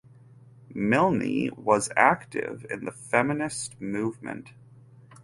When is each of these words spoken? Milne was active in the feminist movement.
Milne 0.73 1.51
was 1.55 1.91
active 1.95 2.65
in 2.71 2.85
the 2.85 2.91
feminist 2.91 3.79
movement. 3.79 4.49